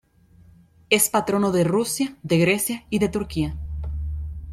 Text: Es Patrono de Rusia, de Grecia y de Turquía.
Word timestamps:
Es 0.89 1.11
Patrono 1.11 1.51
de 1.51 1.63
Rusia, 1.63 2.17
de 2.23 2.39
Grecia 2.39 2.87
y 2.89 2.97
de 2.97 3.09
Turquía. 3.09 3.55